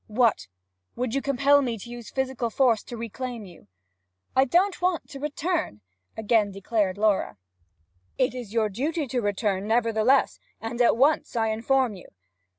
[0.07, 0.47] What?
[0.95, 3.67] Would you compel me to use physical force to reclaim you?'
[4.35, 5.81] 'I don't want to return!'
[6.17, 7.37] again declared Laura.
[8.17, 12.07] 'It is your duty to return nevertheless, and at once, I inform you.'